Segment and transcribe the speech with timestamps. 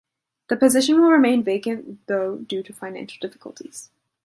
[0.47, 3.91] The position will remain vacant though due to financial difficulties.